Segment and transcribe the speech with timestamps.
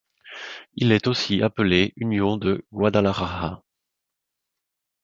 [0.73, 3.61] Il est aussi appelé Union de Guadalajara.